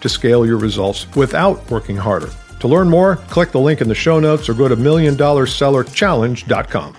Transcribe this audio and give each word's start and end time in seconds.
to 0.00 0.08
scale 0.08 0.46
your 0.46 0.58
results 0.58 1.06
without 1.16 1.68
working 1.70 1.96
harder. 1.96 2.30
To 2.60 2.68
learn 2.68 2.88
more, 2.88 3.16
click 3.16 3.50
the 3.52 3.60
link 3.60 3.80
in 3.80 3.88
the 3.88 3.94
show 3.94 4.20
notes 4.20 4.48
or 4.48 4.54
go 4.54 4.68
to 4.68 4.76
milliondollarsellerchallenge.com. 4.76 6.96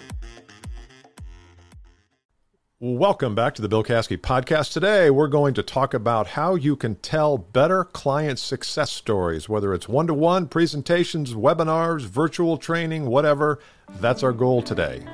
Welcome 2.82 3.36
back 3.36 3.56
to 3.56 3.62
the 3.62 3.68
Bill 3.68 3.84
Caskey 3.84 4.16
podcast. 4.16 4.72
Today, 4.72 5.10
we're 5.10 5.28
going 5.28 5.54
to 5.56 5.64
talk 5.64 5.94
about 5.94 6.28
how 6.28 6.56
you 6.56 6.78
can 6.78 6.96
tell 6.96 7.38
better 7.38 7.84
client 7.84 8.40
success 8.40 8.90
stories, 8.90 9.50
whether 9.50 9.74
it's 9.74 9.90
one 9.90 10.08
to 10.08 10.14
one, 10.14 10.48
presentations, 10.48 11.34
webinars, 11.34 12.04
virtual 12.04 12.56
training, 12.56 13.08
whatever. 13.08 13.60
That's 14.00 14.24
our 14.24 14.32
goal 14.32 14.62
today. 14.62 15.06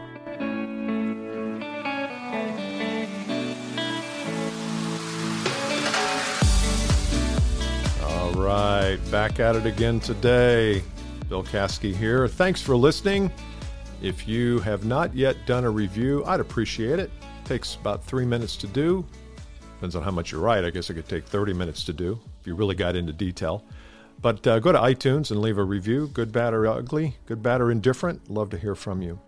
Right, 8.56 9.00
back 9.12 9.40
at 9.40 9.56
it 9.56 9.66
again 9.66 10.00
today. 10.00 10.84
Bill 11.30 11.44
Caskey 11.44 11.94
here. 11.94 12.28
Thanks 12.28 12.62
for 12.62 12.76
listening. 12.76 13.32
If 14.02 14.28
you 14.28 14.60
have 14.60 14.86
not 14.86 15.16
yet 15.16 15.36
done 15.46 15.64
a 15.64 15.70
review, 15.70 16.24
I'd 16.26 16.40
appreciate 16.40 17.00
it. 17.00 17.10
it. 17.10 17.12
Takes 17.46 17.76
about 17.76 18.04
three 18.04 18.26
minutes 18.26 18.56
to 18.58 18.68
do. 18.68 19.06
Depends 19.76 19.96
on 19.96 20.04
how 20.04 20.12
much 20.12 20.32
you 20.32 20.40
write. 20.40 20.64
I 20.64 20.70
guess 20.70 20.90
it 20.90 20.94
could 20.94 21.10
take 21.10 21.26
30 21.26 21.54
minutes 21.54 21.84
to 21.86 21.94
do 21.94 22.20
if 22.40 22.48
you 22.48 22.56
really 22.56 22.76
got 22.76 22.96
into 22.96 23.12
detail. 23.12 23.64
But 24.22 24.46
uh, 24.48 24.60
go 24.60 24.72
to 24.72 24.80
iTunes 24.80 25.32
and 25.32 25.42
leave 25.42 25.58
a 25.58 25.64
review, 25.64 26.08
good, 26.14 26.32
bad, 26.32 26.54
or 26.54 26.68
ugly, 26.68 27.18
good, 27.26 27.44
bad, 27.44 27.62
or 27.62 27.72
indifferent. 27.72 28.30
Love 28.30 28.50
to 28.52 28.58
hear 28.58 28.76
from 28.76 29.02
you. 29.02 29.20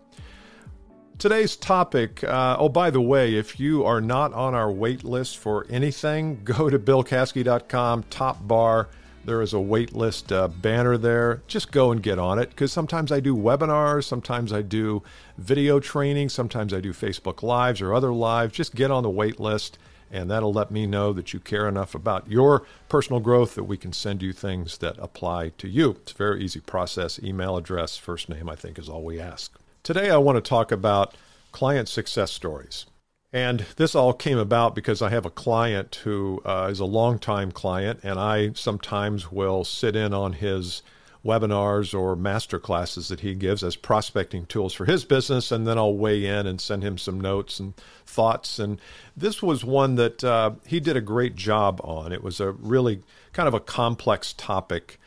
Today's 1.17 1.56
topic, 1.56 2.23
uh, 2.23 2.56
oh, 2.59 2.69
by 2.69 2.91
the 2.91 3.02
way, 3.02 3.36
if 3.36 3.59
you 3.59 3.84
are 3.84 4.00
not 4.00 4.34
on 4.34 4.53
our 4.53 4.72
wait 4.72 5.03
list 5.03 5.38
for 5.38 5.66
anything, 5.69 6.41
go 6.45 6.69
to 6.69 6.80
billcaskey.com, 6.80 8.03
top 8.09 8.47
bar 8.47 8.89
there 9.28 9.42
is 9.42 9.53
a 9.53 9.58
waitlist 9.58 10.33
uh, 10.33 10.47
banner 10.47 10.97
there. 10.97 11.42
Just 11.47 11.73
go 11.73 11.92
and 11.92 12.02
get 12.02 12.17
on 12.17 12.39
it 12.39 12.50
because 12.50 12.72
sometimes 12.72 13.11
I 13.11 13.20
do 13.20 13.36
webinars, 13.36 14.06
sometimes 14.06 14.53
I 14.53 14.61
do 14.61 15.03
video 15.38 15.81
training, 15.81 16.30
sometimes 16.30 16.73
I 16.73 16.80
do 16.80 16.94
Facebook 16.94 17.44
Lives 17.44 17.81
or 17.81 17.94
other 17.94 18.14
lives. 18.14 18.53
Just 18.53 18.73
get 18.73 18.89
on 18.89 19.03
the 19.03 19.09
waitlist, 19.09 19.73
and 20.09 20.31
that'll 20.31 20.53
let 20.53 20.72
me 20.72 20.88
know 20.88 21.11
that 21.11 21.34
you 21.34 21.42
care 21.42 21.67
enough 21.67 21.94
about 21.94 22.31
your 22.31 22.66
personal 22.88 23.19
growth 23.19 23.56
that 23.56 23.66
we 23.66 23.75
can 23.75 23.92
send 23.92 24.22
you 24.22 24.31
things 24.31 24.78
that 24.78 24.95
apply 24.97 25.50
to 25.58 25.67
you. 25.67 25.97
It's 26.03 26.14
a 26.14 26.16
very 26.16 26.41
easy 26.41 26.62
process. 26.62 27.19
Email 27.22 27.58
address, 27.58 27.97
first 27.97 28.30
name, 28.30 28.50
I 28.50 28.56
think, 28.56 28.80
is 28.80 28.88
all 28.88 29.03
we 29.03 29.19
ask. 29.19 29.53
Today, 29.84 30.09
I 30.09 30.17
want 30.17 30.38
to 30.38 30.50
talk 30.50 30.72
about 30.72 31.16
client 31.52 31.89
success 31.89 32.31
stories. 32.31 32.86
And 33.33 33.66
this 33.75 33.94
all 33.94 34.14
came 34.14 34.38
about 34.38 34.73
because 34.73 35.02
I 35.02 35.09
have 35.09 35.25
a 35.25 35.30
client 35.30 35.95
who 36.03 36.42
uh, 36.45 36.70
is 36.72 36.80
a 36.80 36.86
longtime 36.86 37.52
client, 37.52 38.00
and 38.03 38.19
I 38.19 38.53
sometimes 38.53 39.31
will 39.31 39.66
sit 39.66 39.95
in 39.95 40.14
on 40.14 40.34
his 40.34 40.81
webinars 41.25 41.97
or 41.97 42.16
master 42.16 42.58
classes 42.58 43.09
that 43.09 43.19
he 43.19 43.36
gives 43.36 43.64
as 43.64 43.75
prospecting 43.75 44.45
tools 44.45 44.73
for 44.73 44.86
his 44.86 45.03
business, 45.03 45.52
and 45.52 45.67
then 45.67 45.78
I'll 45.78 45.95
weigh 45.95 46.25
in 46.25 46.47
and 46.47 46.61
send 46.61 46.84
him 46.84 46.97
some 46.97 47.19
notes 47.19 47.59
and 47.59 47.73
thoughts. 48.06 48.59
And 48.59 48.79
this 49.16 49.44
was 49.44 49.66
one 49.66 49.96
that 49.96 50.23
uh, 50.23 50.52
he 50.66 50.79
did 50.79 50.96
a 50.96 51.02
great 51.02 51.35
job 51.35 51.81
on. 51.84 52.13
It 52.13 52.23
was 52.23 52.40
a 52.40 52.52
really 52.52 53.02
kind 53.34 53.47
of 53.47 53.53
a 53.53 53.59
complex 53.59 54.31
topic. 54.31 55.00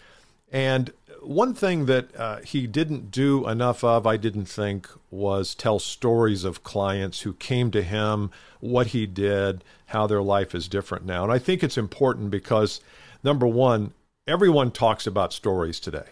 And 0.52 0.92
one 1.22 1.54
thing 1.54 1.86
that 1.86 2.14
uh, 2.16 2.38
he 2.38 2.66
didn't 2.66 3.10
do 3.10 3.46
enough 3.48 3.84
of, 3.84 4.06
I 4.06 4.16
didn't 4.16 4.46
think, 4.46 4.88
was 5.10 5.54
tell 5.54 5.78
stories 5.78 6.44
of 6.44 6.62
clients 6.62 7.22
who 7.22 7.32
came 7.34 7.70
to 7.72 7.82
him, 7.82 8.30
what 8.60 8.88
he 8.88 9.06
did, 9.06 9.64
how 9.86 10.06
their 10.06 10.22
life 10.22 10.54
is 10.54 10.68
different 10.68 11.04
now. 11.04 11.24
And 11.24 11.32
I 11.32 11.38
think 11.38 11.62
it's 11.62 11.78
important 11.78 12.30
because, 12.30 12.80
number 13.22 13.46
one, 13.46 13.92
everyone 14.26 14.70
talks 14.70 15.06
about 15.06 15.32
stories 15.32 15.80
today. 15.80 16.10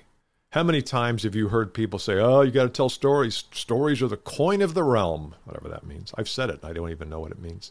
How 0.53 0.63
many 0.63 0.81
times 0.81 1.25
have 1.25 1.35
you 1.35 1.49
heard 1.49 1.75
people 1.75 1.99
say, 1.99 2.15
oh, 2.15 2.41
you 2.41 2.51
got 2.51 2.65
to 2.65 2.69
tell 2.71 2.89
stories? 2.89 3.45
Stories 3.53 4.03
are 4.03 4.09
the 4.09 4.17
coin 4.17 4.63
of 4.63 4.75
the 4.75 4.83
realm, 4.83 5.35
whatever 5.45 5.69
that 5.69 5.87
means. 5.87 6.13
I've 6.17 6.29
said 6.29 6.49
it, 6.49 6.65
I 6.65 6.73
don't 6.73 6.91
even 6.91 7.11
know 7.11 7.21
what 7.21 7.33
it 7.33 7.41
means. 7.41 7.71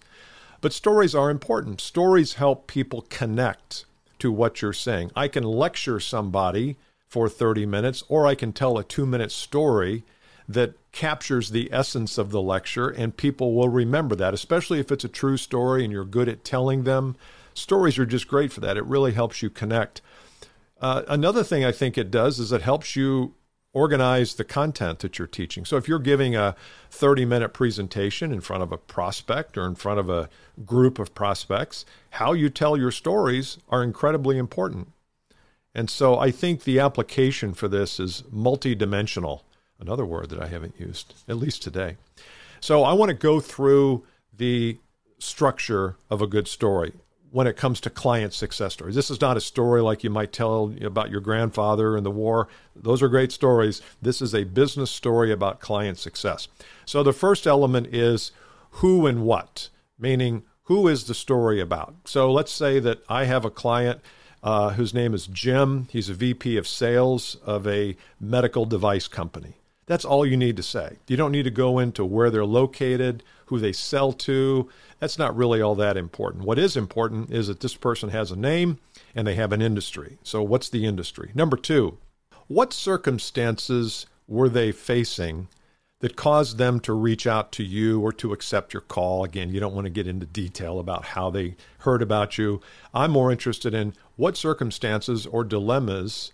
But 0.61 0.73
stories 0.73 1.15
are 1.15 1.29
important. 1.29 1.81
Stories 1.81 2.33
help 2.33 2.67
people 2.67 3.05
connect 3.09 3.85
to 4.19 4.31
what 4.31 4.61
you're 4.61 4.73
saying. 4.73 5.11
I 5.15 5.27
can 5.27 5.43
lecture 5.43 5.99
somebody 5.99 6.77
for 7.07 7.29
30 7.29 7.65
minutes, 7.65 8.03
or 8.07 8.27
I 8.27 8.35
can 8.35 8.51
tell 8.53 8.77
a 8.77 8.83
two 8.83 9.05
minute 9.05 9.31
story 9.31 10.03
that 10.47 10.75
captures 10.91 11.51
the 11.51 11.69
essence 11.71 12.17
of 12.17 12.31
the 12.31 12.41
lecture, 12.41 12.89
and 12.89 13.15
people 13.15 13.53
will 13.53 13.69
remember 13.69 14.15
that, 14.15 14.33
especially 14.33 14.79
if 14.79 14.91
it's 14.91 15.03
a 15.03 15.09
true 15.09 15.37
story 15.37 15.83
and 15.83 15.91
you're 15.91 16.05
good 16.05 16.29
at 16.29 16.43
telling 16.43 16.83
them. 16.83 17.15
Stories 17.53 17.99
are 17.99 18.05
just 18.05 18.27
great 18.27 18.51
for 18.51 18.61
that. 18.61 18.77
It 18.77 18.85
really 18.85 19.13
helps 19.13 19.41
you 19.41 19.49
connect. 19.49 20.01
Uh, 20.79 21.03
another 21.07 21.43
thing 21.43 21.65
I 21.65 21.71
think 21.71 21.97
it 21.97 22.11
does 22.11 22.39
is 22.39 22.51
it 22.51 22.61
helps 22.61 22.95
you 22.95 23.33
organize 23.73 24.35
the 24.35 24.43
content 24.43 24.99
that 24.99 25.19
you're 25.19 25.27
teaching. 25.27 25.65
So 25.65 25.77
if 25.77 25.87
you're 25.87 25.99
giving 25.99 26.35
a 26.35 26.55
30 26.89 27.25
minute 27.25 27.53
presentation 27.53 28.31
in 28.31 28.41
front 28.41 28.63
of 28.63 28.71
a 28.71 28.77
prospect 28.77 29.57
or 29.57 29.65
in 29.65 29.75
front 29.75 29.99
of 29.99 30.09
a 30.09 30.29
group 30.65 30.97
of 30.97 31.13
prospects, 31.13 31.85
how 32.11 32.33
you 32.33 32.49
tell 32.49 32.77
your 32.77 32.91
stories 32.91 33.57
are 33.69 33.83
incredibly 33.83 34.37
important. 34.37 34.93
And 35.77 35.91
so 35.91 36.17
I 36.17 36.31
think 36.31 36.63
the 36.63 36.79
application 36.79 37.53
for 37.53 37.67
this 37.67 37.99
is 37.99 38.23
multidimensional, 38.33 39.41
another 39.79 40.07
word 40.07 40.29
that 40.31 40.41
I 40.41 40.47
haven't 40.47 40.79
used, 40.79 41.13
at 41.29 41.37
least 41.37 41.61
today. 41.61 41.97
So 42.59 42.83
I 42.83 42.93
want 42.93 43.09
to 43.09 43.15
go 43.15 43.39
through 43.39 44.03
the 44.35 44.79
structure 45.19 45.95
of 46.09 46.19
a 46.19 46.27
good 46.27 46.47
story 46.47 46.93
when 47.29 47.45
it 47.45 47.57
comes 47.57 47.79
to 47.81 47.91
client 47.91 48.33
success 48.33 48.73
stories. 48.73 48.95
This 48.95 49.11
is 49.11 49.21
not 49.21 49.37
a 49.37 49.41
story 49.41 49.81
like 49.81 50.03
you 50.03 50.09
might 50.09 50.33
tell 50.33 50.73
about 50.81 51.11
your 51.11 51.21
grandfather 51.21 51.95
and 51.95 52.03
the 52.03 52.09
war. 52.09 52.47
Those 52.75 53.03
are 53.03 53.07
great 53.07 53.31
stories. 53.31 53.83
This 54.01 54.19
is 54.19 54.33
a 54.33 54.45
business 54.45 54.89
story 54.89 55.31
about 55.31 55.59
client 55.59 55.99
success. 55.99 56.47
So 56.85 57.03
the 57.03 57.13
first 57.13 57.45
element 57.45 57.93
is 57.93 58.31
who 58.71 59.05
and 59.05 59.21
what, 59.21 59.69
meaning 59.99 60.41
who 60.63 60.87
is 60.87 61.03
the 61.03 61.13
story 61.13 61.61
about? 61.61 61.93
So 62.05 62.31
let's 62.31 62.51
say 62.51 62.79
that 62.79 63.03
I 63.07 63.25
have 63.25 63.45
a 63.45 63.51
client 63.51 64.01
uh, 64.43 64.71
whose 64.71 64.93
name 64.93 65.13
is 65.13 65.27
Jim. 65.27 65.87
He's 65.91 66.09
a 66.09 66.13
VP 66.13 66.57
of 66.57 66.67
sales 66.67 67.35
of 67.45 67.67
a 67.67 67.95
medical 68.19 68.65
device 68.65 69.07
company. 69.07 69.55
That's 69.85 70.05
all 70.05 70.25
you 70.25 70.35
need 70.35 70.57
to 70.57 70.63
say. 70.63 70.97
You 71.07 71.15
don't 71.15 71.31
need 71.31 71.43
to 71.43 71.51
go 71.51 71.79
into 71.79 72.03
where 72.03 72.29
they're 72.29 72.45
located, 72.45 73.23
who 73.45 73.57
they 73.57 73.71
sell 73.71 74.11
to. 74.13 74.69
That's 74.99 75.17
not 75.17 75.35
really 75.35 75.61
all 75.61 75.75
that 75.75 75.95
important. 75.95 76.43
What 76.43 76.59
is 76.59 76.75
important 76.75 77.31
is 77.31 77.47
that 77.47 77.61
this 77.61 77.75
person 77.75 78.09
has 78.09 78.29
a 78.29 78.35
name 78.35 78.79
and 79.15 79.25
they 79.25 79.35
have 79.35 79.53
an 79.53 79.61
industry. 79.61 80.17
So, 80.23 80.43
what's 80.43 80.69
the 80.69 80.85
industry? 80.85 81.31
Number 81.33 81.55
two, 81.55 81.97
what 82.47 82.73
circumstances 82.73 84.05
were 84.27 84.49
they 84.49 84.73
facing 84.73 85.47
that 85.99 86.15
caused 86.15 86.57
them 86.57 86.79
to 86.79 86.93
reach 86.93 87.25
out 87.25 87.51
to 87.53 87.63
you 87.63 87.99
or 88.01 88.13
to 88.13 88.31
accept 88.31 88.73
your 88.73 88.81
call. 88.81 89.23
Again, 89.23 89.49
you 89.49 89.59
don't 89.59 89.73
want 89.73 89.85
to 89.85 89.91
get 89.91 90.07
into 90.07 90.25
detail 90.25 90.79
about 90.79 91.05
how 91.05 91.29
they 91.29 91.55
heard 91.79 92.01
about 92.01 92.37
you. 92.37 92.61
I'm 92.93 93.11
more 93.11 93.31
interested 93.31 93.73
in 93.73 93.93
what 94.15 94.37
circumstances 94.37 95.25
or 95.25 95.43
dilemmas 95.43 96.33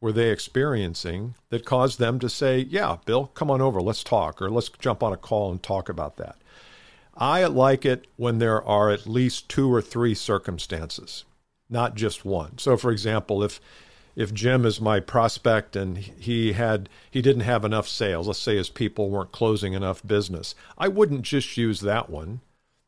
were 0.00 0.12
they 0.12 0.30
experiencing 0.30 1.34
that 1.50 1.64
caused 1.64 1.98
them 1.98 2.18
to 2.18 2.28
say, 2.28 2.60
Yeah, 2.60 2.96
Bill, 3.04 3.26
come 3.28 3.50
on 3.50 3.60
over, 3.60 3.80
let's 3.80 4.02
talk, 4.02 4.40
or 4.40 4.50
let's 4.50 4.68
jump 4.68 5.02
on 5.02 5.12
a 5.12 5.16
call 5.16 5.50
and 5.50 5.62
talk 5.62 5.88
about 5.88 6.16
that. 6.16 6.36
I 7.14 7.44
like 7.44 7.84
it 7.84 8.06
when 8.16 8.38
there 8.38 8.62
are 8.64 8.90
at 8.90 9.06
least 9.06 9.48
two 9.48 9.72
or 9.72 9.82
three 9.82 10.14
circumstances, 10.14 11.24
not 11.68 11.94
just 11.94 12.24
one. 12.24 12.58
So, 12.58 12.76
for 12.76 12.90
example, 12.90 13.44
if 13.44 13.60
if 14.14 14.32
Jim 14.34 14.64
is 14.66 14.80
my 14.80 15.00
prospect 15.00 15.76
and 15.76 15.98
he 15.98 16.52
had 16.52 16.88
he 17.10 17.22
didn't 17.22 17.42
have 17.42 17.64
enough 17.64 17.88
sales, 17.88 18.26
let's 18.26 18.38
say 18.38 18.56
his 18.56 18.68
people 18.68 19.10
weren't 19.10 19.32
closing 19.32 19.72
enough 19.72 20.06
business, 20.06 20.54
I 20.76 20.88
wouldn't 20.88 21.22
just 21.22 21.56
use 21.56 21.80
that 21.80 22.10
one. 22.10 22.40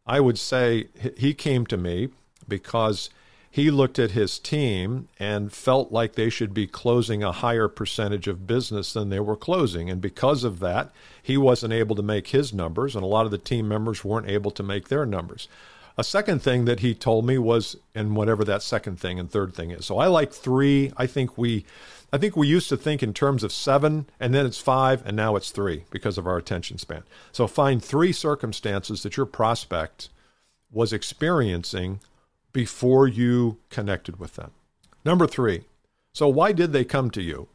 I 0.06 0.20
would 0.20 0.38
say 0.38 0.88
he 1.16 1.32
came 1.32 1.66
to 1.66 1.76
me 1.76 2.10
because 2.46 3.10
he 3.54 3.70
looked 3.70 4.00
at 4.00 4.10
his 4.10 4.40
team 4.40 5.08
and 5.20 5.52
felt 5.52 5.92
like 5.92 6.14
they 6.14 6.28
should 6.28 6.52
be 6.52 6.66
closing 6.66 7.22
a 7.22 7.30
higher 7.30 7.68
percentage 7.68 8.26
of 8.26 8.48
business 8.48 8.92
than 8.92 9.10
they 9.10 9.20
were 9.20 9.36
closing. 9.36 9.88
And 9.88 10.00
because 10.00 10.42
of 10.42 10.58
that, 10.58 10.90
he 11.22 11.36
wasn't 11.36 11.72
able 11.72 11.94
to 11.94 12.02
make 12.02 12.26
his 12.26 12.52
numbers, 12.52 12.96
and 12.96 13.04
a 13.04 13.06
lot 13.06 13.26
of 13.26 13.30
the 13.30 13.38
team 13.38 13.68
members 13.68 14.04
weren't 14.04 14.28
able 14.28 14.50
to 14.50 14.64
make 14.64 14.88
their 14.88 15.06
numbers. 15.06 15.46
A 15.96 16.04
second 16.04 16.42
thing 16.42 16.64
that 16.64 16.80
he 16.80 16.92
told 16.94 17.24
me 17.24 17.38
was, 17.38 17.76
and 17.94 18.16
whatever 18.16 18.42
that 18.44 18.62
second 18.62 18.98
thing 18.98 19.20
and 19.20 19.30
third 19.30 19.54
thing 19.54 19.70
is. 19.70 19.86
So 19.86 19.98
I 19.98 20.08
like 20.08 20.32
three. 20.32 20.92
I 20.96 21.06
think 21.06 21.38
we, 21.38 21.64
I 22.12 22.18
think 22.18 22.36
we 22.36 22.48
used 22.48 22.68
to 22.70 22.76
think 22.76 23.00
in 23.00 23.14
terms 23.14 23.44
of 23.44 23.52
seven, 23.52 24.06
and 24.18 24.34
then 24.34 24.44
it's 24.44 24.58
five, 24.58 25.06
and 25.06 25.16
now 25.16 25.36
it's 25.36 25.50
three 25.50 25.84
because 25.90 26.18
of 26.18 26.26
our 26.26 26.36
attention 26.36 26.78
span. 26.78 27.04
So 27.30 27.46
find 27.46 27.82
three 27.82 28.10
circumstances 28.10 29.04
that 29.04 29.16
your 29.16 29.26
prospect 29.26 30.08
was 30.72 30.92
experiencing 30.92 32.00
before 32.52 33.06
you 33.06 33.58
connected 33.70 34.18
with 34.18 34.34
them. 34.34 34.50
Number 35.04 35.28
three. 35.28 35.64
So 36.12 36.28
why 36.28 36.52
did 36.52 36.72
they 36.72 36.84
come 36.84 37.10
to 37.12 37.22
you? 37.22 37.48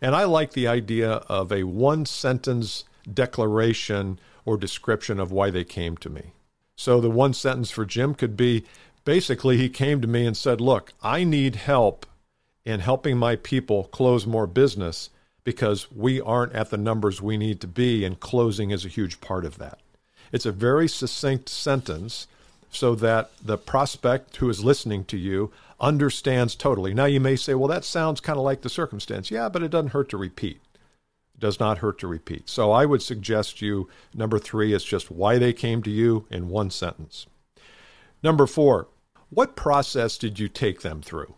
And 0.00 0.14
I 0.14 0.24
like 0.24 0.52
the 0.52 0.68
idea 0.68 1.10
of 1.10 1.50
a 1.50 1.64
one 1.64 2.04
sentence 2.04 2.84
declaration 3.12 4.18
or 4.44 4.56
description 4.56 5.18
of 5.18 5.32
why 5.32 5.50
they 5.50 5.64
came 5.64 5.96
to 5.98 6.10
me. 6.10 6.32
So 6.78 7.00
the 7.00 7.10
one 7.10 7.34
sentence 7.34 7.72
for 7.72 7.84
Jim 7.84 8.14
could 8.14 8.36
be 8.36 8.64
basically 9.04 9.56
he 9.56 9.68
came 9.68 10.00
to 10.00 10.06
me 10.06 10.24
and 10.24 10.36
said, 10.36 10.60
Look, 10.60 10.92
I 11.02 11.24
need 11.24 11.56
help 11.56 12.06
in 12.64 12.78
helping 12.78 13.18
my 13.18 13.34
people 13.34 13.84
close 13.84 14.28
more 14.28 14.46
business 14.46 15.10
because 15.42 15.90
we 15.90 16.20
aren't 16.20 16.52
at 16.52 16.70
the 16.70 16.76
numbers 16.76 17.20
we 17.20 17.36
need 17.36 17.60
to 17.62 17.66
be, 17.66 18.04
and 18.04 18.20
closing 18.20 18.70
is 18.70 18.84
a 18.84 18.88
huge 18.88 19.20
part 19.20 19.44
of 19.44 19.58
that. 19.58 19.80
It's 20.30 20.46
a 20.46 20.52
very 20.52 20.86
succinct 20.86 21.48
sentence 21.48 22.28
so 22.70 22.94
that 22.94 23.32
the 23.44 23.58
prospect 23.58 24.36
who 24.36 24.48
is 24.48 24.62
listening 24.62 25.04
to 25.06 25.16
you 25.16 25.50
understands 25.80 26.54
totally. 26.54 26.94
Now, 26.94 27.06
you 27.06 27.18
may 27.18 27.34
say, 27.34 27.54
well, 27.54 27.68
that 27.68 27.84
sounds 27.84 28.20
kind 28.20 28.38
of 28.38 28.44
like 28.44 28.60
the 28.60 28.68
circumstance. 28.68 29.32
Yeah, 29.32 29.48
but 29.48 29.64
it 29.64 29.72
doesn't 29.72 29.90
hurt 29.90 30.10
to 30.10 30.16
repeat. 30.16 30.60
Does 31.38 31.60
not 31.60 31.78
hurt 31.78 31.98
to 32.00 32.06
repeat. 32.06 32.48
So 32.48 32.72
I 32.72 32.84
would 32.84 33.02
suggest 33.02 33.62
you, 33.62 33.88
number 34.14 34.38
three, 34.38 34.72
is 34.72 34.84
just 34.84 35.10
why 35.10 35.38
they 35.38 35.52
came 35.52 35.82
to 35.82 35.90
you 35.90 36.26
in 36.30 36.48
one 36.48 36.70
sentence. 36.70 37.26
Number 38.22 38.46
four, 38.46 38.88
what 39.30 39.56
process 39.56 40.18
did 40.18 40.38
you 40.38 40.48
take 40.48 40.80
them 40.80 41.02
through? 41.02 41.34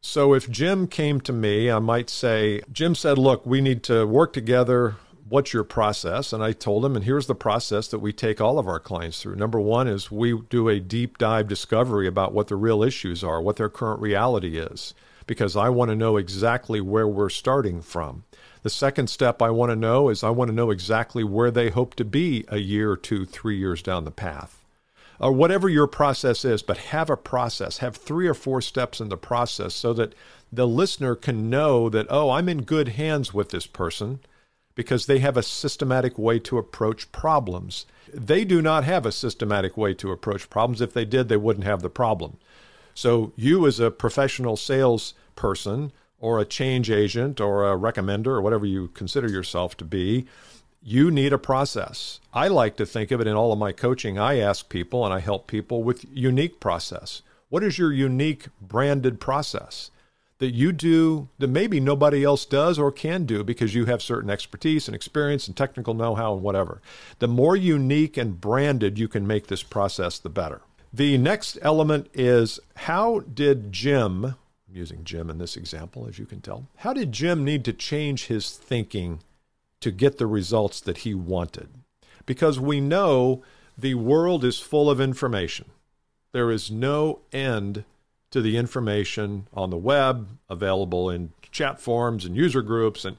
So 0.00 0.34
if 0.34 0.50
Jim 0.50 0.86
came 0.86 1.20
to 1.22 1.32
me, 1.32 1.70
I 1.70 1.78
might 1.78 2.10
say, 2.10 2.60
Jim 2.72 2.94
said, 2.94 3.18
look, 3.18 3.46
we 3.46 3.60
need 3.60 3.82
to 3.84 4.06
work 4.06 4.32
together 4.32 4.96
what's 5.32 5.54
your 5.54 5.64
process? 5.64 6.34
And 6.34 6.44
I 6.44 6.52
told 6.52 6.84
him, 6.84 6.94
and 6.94 7.06
here's 7.06 7.26
the 7.26 7.34
process 7.34 7.88
that 7.88 8.00
we 8.00 8.12
take 8.12 8.38
all 8.38 8.58
of 8.58 8.68
our 8.68 8.78
clients 8.78 9.22
through. 9.22 9.36
Number 9.36 9.58
one 9.58 9.88
is 9.88 10.10
we 10.10 10.38
do 10.50 10.68
a 10.68 10.78
deep 10.78 11.16
dive 11.16 11.48
discovery 11.48 12.06
about 12.06 12.34
what 12.34 12.48
the 12.48 12.56
real 12.56 12.82
issues 12.82 13.24
are, 13.24 13.40
what 13.40 13.56
their 13.56 13.70
current 13.70 14.02
reality 14.02 14.58
is, 14.58 14.92
because 15.26 15.56
I 15.56 15.70
want 15.70 15.90
to 15.90 15.96
know 15.96 16.18
exactly 16.18 16.82
where 16.82 17.08
we're 17.08 17.30
starting 17.30 17.80
from. 17.80 18.24
The 18.62 18.70
second 18.70 19.10
step 19.10 19.42
I 19.42 19.50
want 19.50 19.70
to 19.70 19.76
know 19.76 20.08
is 20.08 20.22
I 20.22 20.30
want 20.30 20.48
to 20.48 20.54
know 20.54 20.70
exactly 20.70 21.24
where 21.24 21.50
they 21.50 21.70
hope 21.70 21.94
to 21.96 22.04
be 22.04 22.44
a 22.48 22.58
year, 22.58 22.96
two, 22.96 23.24
three 23.24 23.56
years 23.56 23.82
down 23.82 24.04
the 24.04 24.12
path. 24.12 24.64
Or 25.18 25.32
whatever 25.32 25.68
your 25.68 25.88
process 25.88 26.44
is, 26.44 26.62
but 26.62 26.78
have 26.78 27.10
a 27.10 27.16
process, 27.16 27.78
have 27.78 27.96
three 27.96 28.26
or 28.26 28.34
four 28.34 28.60
steps 28.60 29.00
in 29.00 29.08
the 29.08 29.16
process 29.16 29.74
so 29.74 29.92
that 29.94 30.14
the 30.52 30.66
listener 30.66 31.14
can 31.14 31.50
know 31.50 31.88
that, 31.88 32.06
oh, 32.08 32.30
I'm 32.30 32.48
in 32.48 32.62
good 32.62 32.88
hands 32.88 33.34
with 33.34 33.50
this 33.50 33.66
person 33.66 34.20
because 34.74 35.06
they 35.06 35.18
have 35.18 35.36
a 35.36 35.42
systematic 35.42 36.18
way 36.18 36.38
to 36.40 36.58
approach 36.58 37.10
problems. 37.12 37.86
They 38.12 38.44
do 38.44 38.62
not 38.62 38.84
have 38.84 39.04
a 39.04 39.12
systematic 39.12 39.76
way 39.76 39.94
to 39.94 40.12
approach 40.12 40.50
problems. 40.50 40.80
If 40.80 40.92
they 40.92 41.04
did, 41.04 41.28
they 41.28 41.36
wouldn't 41.36 41.66
have 41.66 41.82
the 41.82 41.90
problem. 41.90 42.38
So, 42.94 43.32
you 43.36 43.66
as 43.66 43.80
a 43.80 43.90
professional 43.90 44.56
salesperson 44.56 45.92
or 46.22 46.38
a 46.38 46.46
change 46.46 46.90
agent 46.90 47.40
or 47.40 47.70
a 47.70 47.76
recommender 47.76 48.28
or 48.28 48.40
whatever 48.40 48.64
you 48.64 48.88
consider 48.88 49.28
yourself 49.28 49.76
to 49.76 49.84
be, 49.84 50.24
you 50.82 51.10
need 51.10 51.32
a 51.32 51.38
process. 51.38 52.20
I 52.32 52.48
like 52.48 52.76
to 52.76 52.86
think 52.86 53.10
of 53.10 53.20
it 53.20 53.26
in 53.26 53.34
all 53.34 53.52
of 53.52 53.58
my 53.58 53.72
coaching. 53.72 54.18
I 54.18 54.38
ask 54.38 54.68
people 54.68 55.04
and 55.04 55.12
I 55.12 55.18
help 55.18 55.46
people 55.46 55.82
with 55.82 56.06
unique 56.10 56.60
process. 56.60 57.22
What 57.50 57.62
is 57.62 57.76
your 57.76 57.92
unique 57.92 58.46
branded 58.62 59.20
process? 59.20 59.90
that 60.38 60.54
you 60.54 60.72
do 60.72 61.28
that 61.38 61.46
maybe 61.46 61.78
nobody 61.78 62.24
else 62.24 62.44
does 62.44 62.76
or 62.76 62.90
can 62.90 63.24
do 63.26 63.44
because 63.44 63.76
you 63.76 63.84
have 63.84 64.02
certain 64.02 64.28
expertise 64.28 64.88
and 64.88 64.94
experience 64.96 65.46
and 65.46 65.56
technical 65.56 65.94
know 65.94 66.16
how 66.16 66.34
and 66.34 66.42
whatever. 66.42 66.82
The 67.20 67.28
more 67.28 67.54
unique 67.54 68.16
and 68.16 68.40
branded 68.40 68.98
you 68.98 69.06
can 69.06 69.24
make 69.24 69.46
this 69.46 69.62
process, 69.62 70.18
the 70.18 70.28
better. 70.28 70.62
The 70.92 71.16
next 71.16 71.58
element 71.62 72.08
is 72.12 72.58
how 72.74 73.20
did 73.20 73.72
Jim, 73.72 74.24
I'm 74.24 74.34
using 74.72 75.04
Jim 75.04 75.30
in 75.30 75.38
this 75.38 75.56
example, 75.56 76.06
as 76.08 76.18
you 76.18 76.26
can 76.26 76.40
tell, 76.40 76.66
how 76.78 76.92
did 76.92 77.12
Jim 77.12 77.44
need 77.44 77.64
to 77.64 77.72
change 77.72 78.26
his 78.26 78.50
thinking 78.50 79.20
to 79.80 79.90
get 79.90 80.18
the 80.18 80.26
results 80.26 80.80
that 80.80 80.98
he 80.98 81.14
wanted? 81.14 81.68
Because 82.26 82.58
we 82.58 82.80
know 82.80 83.42
the 83.76 83.94
world 83.94 84.44
is 84.44 84.58
full 84.58 84.90
of 84.90 85.00
information. 85.00 85.66
There 86.32 86.50
is 86.50 86.70
no 86.70 87.20
end 87.32 87.84
to 88.30 88.40
the 88.40 88.56
information 88.56 89.46
on 89.52 89.70
the 89.70 89.76
web, 89.76 90.38
available 90.48 91.10
in 91.10 91.32
chat 91.50 91.80
forums 91.80 92.24
and 92.24 92.34
user 92.34 92.62
groups. 92.62 93.04
And 93.04 93.16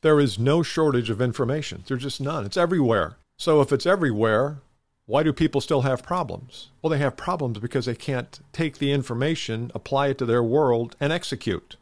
there 0.00 0.18
is 0.18 0.38
no 0.38 0.62
shortage 0.62 1.10
of 1.10 1.20
information. 1.20 1.84
There's 1.86 2.02
just 2.02 2.20
none. 2.20 2.46
It's 2.46 2.56
everywhere. 2.56 3.16
So 3.38 3.60
if 3.60 3.72
it's 3.72 3.86
everywhere, 3.86 4.58
why 5.06 5.22
do 5.22 5.32
people 5.32 5.60
still 5.60 5.82
have 5.82 6.02
problems? 6.02 6.70
Well, 6.80 6.90
they 6.90 6.98
have 6.98 7.16
problems 7.16 7.58
because 7.58 7.86
they 7.86 7.94
can't 7.94 8.40
take 8.52 8.78
the 8.78 8.90
information, 8.90 9.70
apply 9.74 10.08
it 10.08 10.18
to 10.18 10.26
their 10.26 10.42
world, 10.42 10.96
and 10.98 11.12
execute. 11.12 11.76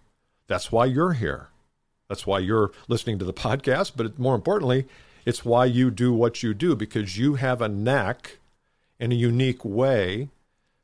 That's 0.49 0.73
why 0.73 0.87
you're 0.87 1.13
here. 1.13 1.49
That's 2.09 2.27
why 2.27 2.41
you're 2.41 2.73
listening 2.89 3.19
to 3.21 3.25
the 3.25 3.33
podcast. 3.33 3.93
But 3.97 4.19
more 4.19 4.35
importantly, 4.35 4.87
it's 5.25 5.45
why 5.45 5.67
you 5.67 5.91
do 5.91 6.13
what 6.13 6.43
you 6.43 6.53
do 6.53 6.75
because 6.75 7.17
you 7.17 7.35
have 7.35 7.63
a 7.63 7.69
knack 7.69 8.39
and 8.99 9.13
a 9.13 9.17
unique 9.17 9.65
way 9.65 10.29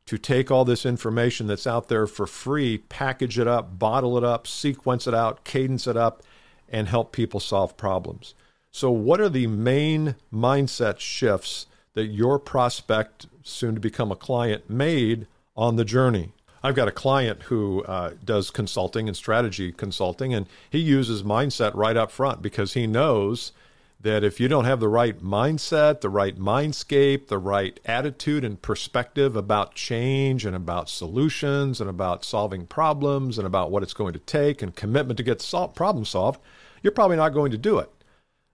to 0.07 0.17
take 0.17 0.51
all 0.51 0.65
this 0.65 0.87
information 0.87 1.49
that's 1.49 1.67
out 1.67 1.89
there 1.89 2.07
for 2.07 2.27
free, 2.27 2.79
package 2.79 3.39
it 3.39 3.47
up, 3.47 3.79
bottle 3.79 4.17
it 4.17 4.25
up, 4.25 4.47
sequence 4.47 5.07
it 5.07 5.13
out, 5.13 5.45
cadence 5.45 5.87
it 5.87 5.97
up, 5.97 6.23
and 6.69 6.89
help 6.89 7.13
people 7.13 7.41
solve 7.41 7.77
problems. 7.77 8.35
So, 8.71 8.91
what 8.91 9.21
are 9.21 9.29
the 9.29 9.47
main 9.49 10.15
mindset 10.33 10.99
shifts 10.99 11.67
that 11.95 12.07
your 12.07 12.39
prospect, 12.39 13.27
soon 13.43 13.75
to 13.75 13.81
become 13.81 14.13
a 14.13 14.17
client, 14.17 14.69
made 14.69 15.27
on 15.57 15.77
the 15.77 15.85
journey? 15.85 16.33
I've 16.63 16.75
got 16.75 16.89
a 16.89 16.93
client 16.93 17.45
who 17.45 17.83
uh, 17.85 18.15
does 18.25 18.51
consulting 18.51 19.09
and 19.09 19.17
strategy 19.17 19.73
consulting, 19.73 20.35
and 20.35 20.47
he 20.71 20.79
uses 20.79 21.23
mindset 21.23 21.75
right 21.75 21.97
up 21.97 22.11
front 22.11 22.43
because 22.43 22.75
he 22.75 22.87
knows 22.87 23.53
that 24.01 24.23
if 24.23 24.39
you 24.39 24.47
don't 24.47 24.65
have 24.65 24.81
the 24.81 24.89
right 24.89 25.21
mindset, 25.21 26.01
the 26.01 26.09
right 26.09 26.39
mindscape, 26.39 27.27
the 27.27 27.39
right 27.39 27.81
attitude 27.85 28.45
and 28.45 28.63
perspective 28.63 29.35
about 29.35 29.75
change 29.75 30.45
and 30.45 30.55
about 30.55 30.89
solutions 30.89 31.81
and 31.81 31.91
about 31.91 32.25
solving 32.25 32.65
problems 32.67 33.39
and 33.39 33.47
about 33.47 33.71
what 33.71 33.83
it's 33.83 33.95
going 33.95 34.13
to 34.13 34.21
take 34.21 34.63
and 34.63 34.77
commitment 34.77 35.17
to 35.17 35.25
get 35.25 35.41
sol- 35.41 35.69
problem 35.69 36.05
solved, 36.05 36.41
you're 36.83 36.93
probably 36.93 37.17
not 37.17 37.31
going 37.31 37.51
to 37.51 37.59
do 37.59 37.79
it. 37.79 37.91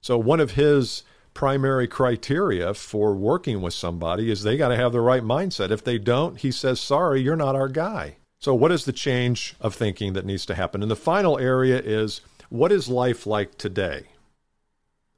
So, 0.01 0.17
one 0.17 0.41
of 0.41 0.53
his 0.53 1.03
primary 1.35 1.87
criteria 1.89 2.73
for 2.73 3.15
working 3.15 3.61
with 3.61 3.75
somebody 3.75 4.31
is 4.31 4.43
they 4.43 4.57
got 4.57 4.69
to 4.69 4.77
have 4.77 4.93
the 4.93 5.01
right 5.01 5.23
mindset. 5.23 5.71
If 5.71 5.85
they 5.85 5.99
don't, 5.99 6.39
he 6.39 6.51
says, 6.51 6.81
sorry, 6.81 7.21
you're 7.21 7.37
not 7.37 7.57
our 7.57 7.69
guy. 7.69 8.17
So, 8.39 8.55
what 8.55 8.73
is 8.73 8.85
the 8.85 8.93
change 8.93 9.57
of 9.61 9.75
thinking 9.75 10.13
that 10.13 10.27
needs 10.27 10.47
to 10.47 10.55
happen? 10.55 10.83
And 10.83 10.91
the 10.91 10.97
final 10.97 11.39
area 11.39 11.81
is 11.81 12.21
what 12.51 12.73
is 12.73 12.89
life 12.89 13.27
like 13.27 13.59
today? 13.59 14.07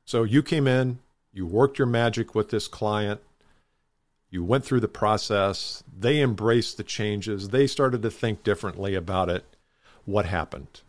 So 0.04 0.22
you 0.22 0.42
came 0.42 0.68
in, 0.68 1.00
you 1.32 1.46
worked 1.46 1.78
your 1.78 1.86
magic 1.86 2.34
with 2.34 2.50
this 2.50 2.68
client, 2.68 3.20
you 4.30 4.44
went 4.44 4.64
through 4.64 4.80
the 4.80 4.88
process, 4.88 5.82
they 5.98 6.20
embraced 6.20 6.76
the 6.76 6.84
changes, 6.84 7.48
they 7.48 7.66
started 7.66 8.02
to 8.02 8.10
think 8.10 8.44
differently 8.44 8.94
about 8.94 9.28
it. 9.28 9.44
What 10.04 10.26
happened? 10.26 10.82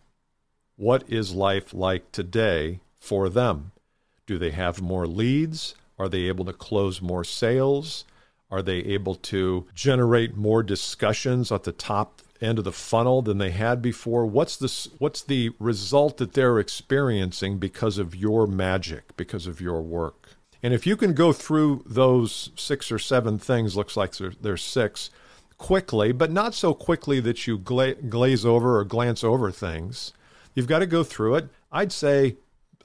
What 0.75 1.03
is 1.07 1.33
life 1.33 1.73
like 1.73 2.11
today 2.11 2.79
for 2.99 3.27
them? 3.27 3.71
Do 4.27 4.37
they 4.37 4.51
have 4.51 4.81
more 4.81 5.07
leads? 5.07 5.73
Are 5.97 6.09
they 6.09 6.23
able 6.23 6.45
to 6.45 6.53
close 6.53 7.01
more 7.01 7.23
sales? 7.23 8.05
Are 8.51 8.61
they 8.61 8.77
able 8.77 9.15
to 9.15 9.65
generate 9.73 10.37
more 10.37 10.61
discussions 10.61 11.51
at 11.51 11.63
the 11.63 11.71
top 11.71 12.21
end 12.39 12.59
of 12.59 12.65
the 12.65 12.71
funnel 12.71 13.21
than 13.21 13.39
they 13.39 13.51
had 13.51 13.81
before? 13.81 14.25
What's 14.25 14.57
the 14.57 14.89
what's 14.99 15.23
the 15.23 15.51
result 15.59 16.17
that 16.17 16.33
they're 16.33 16.59
experiencing 16.59 17.57
because 17.57 17.97
of 17.97 18.15
your 18.15 18.45
magic, 18.45 19.17
because 19.17 19.47
of 19.47 19.59
your 19.59 19.81
work? 19.81 20.29
And 20.61 20.73
if 20.73 20.85
you 20.85 20.97
can 20.97 21.13
go 21.13 21.33
through 21.33 21.83
those 21.85 22.51
six 22.55 22.91
or 22.91 22.99
seven 22.99 23.37
things, 23.37 23.75
looks 23.75 23.95
like 23.95 24.13
there's 24.17 24.63
six, 24.63 25.09
quickly, 25.57 26.11
but 26.11 26.31
not 26.31 26.53
so 26.53 26.73
quickly 26.73 27.19
that 27.21 27.47
you 27.47 27.57
gla- 27.57 27.95
glaze 27.95 28.45
over 28.45 28.79
or 28.79 28.83
glance 28.83 29.23
over 29.23 29.51
things. 29.51 30.13
You've 30.55 30.67
got 30.67 30.79
to 30.79 30.87
go 30.87 31.03
through 31.03 31.35
it. 31.35 31.49
I'd 31.71 31.91
say 31.91 32.37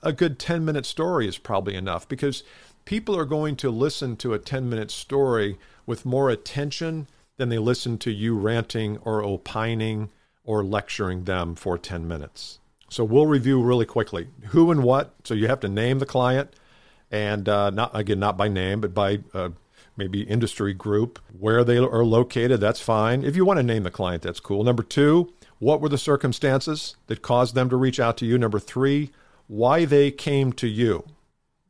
a 0.03 0.13
good 0.13 0.39
10 0.39 0.65
minute 0.65 0.87
story 0.87 1.29
is 1.29 1.39
probably 1.39 1.75
enough 1.75 2.09
because 2.09 2.43
people 2.85 3.17
are 3.17 3.25
going 3.25 3.57
to 3.57 3.71
listen 3.71 4.17
to 4.17 4.35
a 4.35 4.39
10 4.39 4.69
minute 4.69 4.91
story 4.91 5.59
with 5.87 6.05
more 6.05 6.31
attention 6.31 7.07
than 7.37 7.49
they 7.49 7.59
listen 7.59 7.99
to 7.99 8.11
you 8.11 8.37
ranting 8.37 8.99
or 8.99 9.23
opining 9.23 10.11
or 10.45 10.65
lecturing 10.65 11.25
them 11.25 11.55
for 11.55 11.79
10 11.79 12.07
minutes. 12.07 12.59
So 12.89 13.05
we'll 13.05 13.27
review 13.27 13.63
really 13.63 13.87
quickly 13.87 14.29
who 14.49 14.71
and 14.71 14.83
what. 14.83 15.15
So 15.25 15.35
you 15.35 15.49
have 15.49 15.61
to 15.61 15.69
name 15.69 15.99
the 15.99 16.07
client, 16.07 16.55
and 17.11 17.49
uh, 17.49 17.71
not 17.71 17.97
again 17.97 18.19
not 18.19 18.37
by 18.37 18.49
name, 18.49 18.83
but 18.83 18.93
by 18.93 19.21
uh, 19.33 19.51
maybe 19.97 20.23
industry 20.23 20.75
group, 20.75 21.19
where 21.39 21.65
they 21.65 21.79
are 21.79 22.05
located, 22.05 22.61
that's 22.61 22.81
fine. 22.81 23.25
If 23.25 23.35
you 23.35 23.45
want 23.45 23.59
to 23.59 23.63
name 23.63 23.85
the 23.85 23.91
client, 23.91 24.23
that's 24.23 24.41
cool. 24.41 24.63
Number 24.63 24.83
two, 24.83 25.33
what 25.59 25.81
were 25.81 25.89
the 25.89 25.99
circumstances 25.99 26.97
that 27.07 27.23
caused 27.23 27.55
them 27.55 27.71
to 27.71 27.77
reach 27.77 27.99
out 27.99 28.17
to 28.19 28.27
you? 28.27 28.37
Number 28.37 28.59
three, 28.59 29.11
why 29.53 29.85
they 29.85 30.11
came 30.11 30.51
to 30.51 30.67
you. 30.67 31.05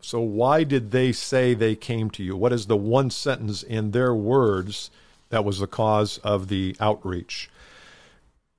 So, 0.01 0.21
why 0.21 0.63
did 0.63 0.93
they 0.93 1.11
say 1.11 1.53
they 1.53 1.75
came 1.75 2.11
to 2.11 2.23
you? 2.23 2.37
What 2.37 2.53
is 2.53 2.67
the 2.67 2.77
one 2.77 3.11
sentence 3.11 3.65
in 3.65 3.91
their 3.91 4.15
words 4.15 4.93
that 5.31 5.45
was 5.45 5.59
the 5.59 5.67
cause 5.67 6.19
of 6.19 6.47
the 6.47 6.77
outreach? 6.79 7.51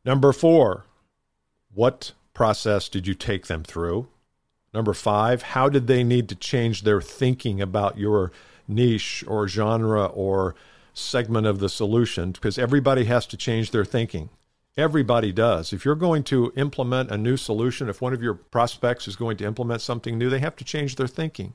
Number 0.03 0.33
four, 0.33 0.83
what 1.73 2.11
process 2.33 2.89
did 2.89 3.07
you 3.07 3.13
take 3.13 3.47
them 3.47 3.63
through? 3.63 4.07
Number 4.73 4.93
five, 4.93 5.41
how 5.41 5.69
did 5.69 5.87
they 5.87 6.03
need 6.03 6.27
to 6.27 6.35
change 6.35 6.81
their 6.81 6.99
thinking 6.99 7.61
about 7.61 7.97
your 7.97 8.33
niche 8.67 9.23
or 9.25 9.47
genre 9.47 10.05
or 10.05 10.53
segment 10.93 11.47
of 11.47 11.59
the 11.59 11.69
solution? 11.69 12.33
Because 12.33 12.59
everybody 12.59 13.05
has 13.05 13.25
to 13.27 13.37
change 13.37 13.71
their 13.71 13.85
thinking. 13.85 14.29
Everybody 14.75 15.31
does. 15.31 15.71
If 15.71 15.85
you're 15.85 15.93
going 15.93 16.23
to 16.23 16.51
implement 16.55 17.11
a 17.11 17.17
new 17.17 17.37
solution, 17.37 17.89
if 17.89 18.01
one 18.01 18.13
of 18.13 18.23
your 18.23 18.33
prospects 18.33 19.07
is 19.07 19.15
going 19.15 19.37
to 19.37 19.45
implement 19.45 19.81
something 19.81 20.17
new, 20.17 20.31
they 20.31 20.39
have 20.39 20.55
to 20.55 20.63
change 20.63 20.95
their 20.95 21.07
thinking. 21.07 21.53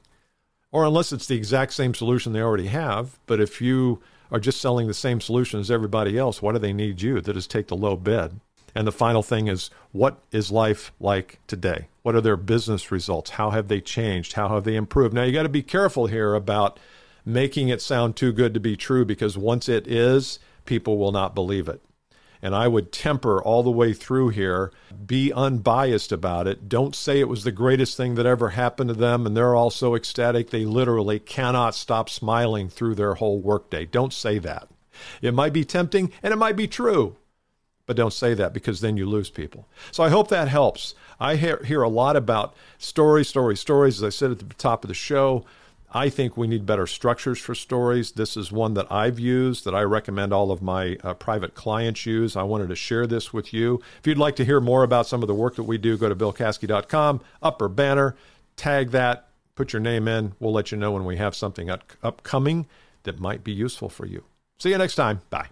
Or 0.70 0.84
unless 0.84 1.12
it's 1.12 1.26
the 1.26 1.34
exact 1.34 1.72
same 1.72 1.94
solution 1.94 2.32
they 2.32 2.40
already 2.40 2.68
have. 2.68 3.18
But 3.26 3.40
if 3.40 3.60
you 3.60 4.00
are 4.30 4.38
just 4.38 4.60
selling 4.60 4.86
the 4.86 4.94
same 4.94 5.20
solution 5.20 5.58
as 5.58 5.70
everybody 5.70 6.16
else, 6.16 6.40
why 6.40 6.52
do 6.52 6.60
they 6.60 6.72
need 6.72 7.02
you? 7.02 7.20
That 7.20 7.36
is 7.36 7.48
take 7.48 7.66
the 7.66 7.76
low 7.76 7.96
bid. 7.96 8.38
And 8.72 8.86
the 8.86 8.92
final 8.92 9.24
thing 9.24 9.48
is 9.48 9.70
what 9.90 10.18
is 10.30 10.52
life 10.52 10.92
like 11.00 11.40
today? 11.48 11.88
What 12.02 12.14
are 12.14 12.20
their 12.20 12.36
business 12.36 12.92
results? 12.92 13.30
How 13.30 13.50
have 13.50 13.66
they 13.66 13.80
changed? 13.80 14.34
How 14.34 14.50
have 14.50 14.62
they 14.62 14.76
improved? 14.76 15.14
Now, 15.14 15.24
you 15.24 15.32
got 15.32 15.42
to 15.42 15.48
be 15.48 15.62
careful 15.62 16.06
here 16.06 16.34
about 16.34 16.78
making 17.24 17.68
it 17.68 17.82
sound 17.82 18.14
too 18.14 18.30
good 18.30 18.54
to 18.54 18.60
be 18.60 18.76
true 18.76 19.04
because 19.04 19.36
once 19.36 19.68
it 19.68 19.88
is, 19.88 20.38
people 20.66 20.98
will 20.98 21.12
not 21.12 21.34
believe 21.34 21.66
it. 21.66 21.80
And 22.40 22.54
I 22.54 22.68
would 22.68 22.92
temper 22.92 23.42
all 23.42 23.62
the 23.62 23.70
way 23.70 23.92
through 23.92 24.28
here, 24.30 24.72
be 25.06 25.32
unbiased 25.32 26.12
about 26.12 26.46
it. 26.46 26.68
Don't 26.68 26.94
say 26.94 27.18
it 27.20 27.28
was 27.28 27.44
the 27.44 27.52
greatest 27.52 27.96
thing 27.96 28.14
that 28.14 28.26
ever 28.26 28.50
happened 28.50 28.88
to 28.88 28.94
them 28.94 29.26
and 29.26 29.36
they're 29.36 29.56
all 29.56 29.70
so 29.70 29.94
ecstatic 29.94 30.50
they 30.50 30.64
literally 30.64 31.18
cannot 31.18 31.74
stop 31.74 32.08
smiling 32.08 32.68
through 32.68 32.94
their 32.94 33.14
whole 33.14 33.40
workday. 33.40 33.84
Don't 33.84 34.12
say 34.12 34.38
that. 34.38 34.68
It 35.22 35.34
might 35.34 35.52
be 35.52 35.64
tempting 35.64 36.12
and 36.22 36.32
it 36.32 36.36
might 36.36 36.56
be 36.56 36.68
true, 36.68 37.16
but 37.86 37.96
don't 37.96 38.12
say 38.12 38.34
that 38.34 38.52
because 38.52 38.80
then 38.80 38.96
you 38.96 39.06
lose 39.06 39.30
people. 39.30 39.66
So 39.90 40.02
I 40.02 40.08
hope 40.08 40.28
that 40.28 40.48
helps. 40.48 40.94
I 41.20 41.36
hear, 41.36 41.62
hear 41.64 41.82
a 41.82 41.88
lot 41.88 42.16
about 42.16 42.54
stories, 42.78 43.28
stories, 43.28 43.60
stories, 43.60 43.98
as 43.98 44.04
I 44.04 44.10
said 44.10 44.30
at 44.30 44.38
the 44.38 44.54
top 44.54 44.84
of 44.84 44.88
the 44.88 44.94
show. 44.94 45.44
I 45.92 46.10
think 46.10 46.36
we 46.36 46.46
need 46.46 46.66
better 46.66 46.86
structures 46.86 47.38
for 47.38 47.54
stories. 47.54 48.12
This 48.12 48.36
is 48.36 48.52
one 48.52 48.74
that 48.74 48.90
I've 48.92 49.18
used 49.18 49.64
that 49.64 49.74
I 49.74 49.82
recommend 49.82 50.32
all 50.32 50.50
of 50.50 50.60
my 50.60 50.98
uh, 51.02 51.14
private 51.14 51.54
clients 51.54 52.04
use. 52.04 52.36
I 52.36 52.42
wanted 52.42 52.68
to 52.68 52.76
share 52.76 53.06
this 53.06 53.32
with 53.32 53.54
you. 53.54 53.80
If 53.98 54.06
you'd 54.06 54.18
like 54.18 54.36
to 54.36 54.44
hear 54.44 54.60
more 54.60 54.82
about 54.82 55.06
some 55.06 55.22
of 55.22 55.28
the 55.28 55.34
work 55.34 55.56
that 55.56 55.62
we 55.62 55.78
do, 55.78 55.96
go 55.96 56.08
to 56.08 56.16
billcaskey.com, 56.16 57.20
upper 57.42 57.68
banner, 57.68 58.16
tag 58.56 58.90
that, 58.90 59.28
put 59.54 59.72
your 59.72 59.80
name 59.80 60.08
in. 60.08 60.34
We'll 60.38 60.52
let 60.52 60.70
you 60.70 60.78
know 60.78 60.92
when 60.92 61.04
we 61.04 61.16
have 61.16 61.34
something 61.34 61.70
up- 61.70 61.92
upcoming 62.02 62.66
that 63.04 63.18
might 63.18 63.42
be 63.42 63.52
useful 63.52 63.88
for 63.88 64.04
you. 64.04 64.24
See 64.58 64.70
you 64.70 64.78
next 64.78 64.96
time. 64.96 65.22
Bye. 65.30 65.48